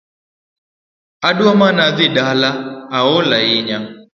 [1.29, 2.49] Adwa mana dhii dala
[2.97, 3.79] aol ahinya